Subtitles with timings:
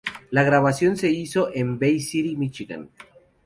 [0.31, 2.89] La grabación se hizo en Bay City, Míchigan.